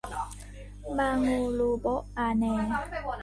[0.97, 1.27] บาโง
[1.57, 2.43] ลูโบ๊ะอาแน